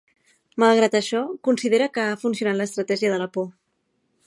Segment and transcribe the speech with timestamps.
[0.61, 1.19] Malgrat això,
[1.49, 3.49] considera que ha funcionat lestratègia de la por.